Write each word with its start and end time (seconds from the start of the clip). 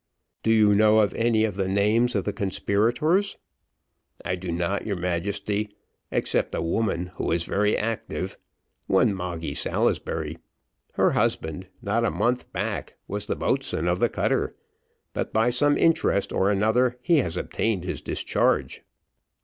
"Do 0.41 0.49
you 0.49 0.73
know 0.73 0.97
of 0.97 1.13
any 1.13 1.43
of 1.43 1.53
the 1.53 1.67
names 1.67 2.15
of 2.15 2.23
the 2.23 2.33
conspirators?" 2.33 3.37
"I 4.25 4.35
do 4.35 4.51
not, 4.51 4.83
your 4.83 4.95
Majesty, 4.95 5.75
except 6.09 6.55
a 6.55 6.61
woman, 6.63 7.11
who 7.17 7.29
is 7.31 7.43
very 7.43 7.77
active, 7.77 8.35
one 8.87 9.13
Moggy 9.13 9.53
Salisbury 9.53 10.39
her 10.93 11.11
husband 11.11 11.67
not 11.83 12.03
a 12.03 12.09
month 12.09 12.51
back, 12.51 12.95
was 13.07 13.27
the 13.27 13.35
boatswain 13.35 13.87
of 13.87 13.99
the 13.99 14.09
cutter, 14.09 14.55
but 15.13 15.31
by 15.31 15.51
some 15.51 15.77
interest 15.77 16.33
or 16.33 16.49
another, 16.49 16.97
he 17.03 17.17
has 17.19 17.37
obtained 17.37 17.83
his 17.83 18.01
discharge." 18.01 18.81